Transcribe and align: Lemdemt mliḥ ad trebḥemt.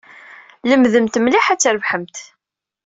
Lemdemt 0.69 1.19
mliḥ 1.21 1.45
ad 1.49 1.59
trebḥemt. 1.61 2.17